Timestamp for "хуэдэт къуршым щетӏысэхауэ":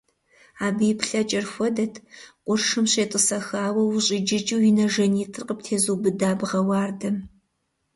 1.51-3.81